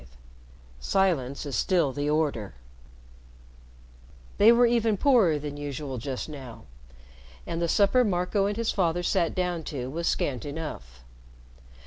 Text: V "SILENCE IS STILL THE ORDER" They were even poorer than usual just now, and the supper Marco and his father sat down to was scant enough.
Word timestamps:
V 0.01 0.07
"SILENCE 0.79 1.45
IS 1.45 1.55
STILL 1.55 1.93
THE 1.93 2.09
ORDER" 2.09 2.55
They 4.39 4.51
were 4.51 4.65
even 4.65 4.97
poorer 4.97 5.37
than 5.37 5.57
usual 5.57 5.99
just 5.99 6.27
now, 6.27 6.63
and 7.45 7.61
the 7.61 7.67
supper 7.67 8.03
Marco 8.03 8.47
and 8.47 8.57
his 8.57 8.71
father 8.71 9.03
sat 9.03 9.35
down 9.35 9.61
to 9.65 9.91
was 9.91 10.07
scant 10.07 10.43
enough. 10.43 11.03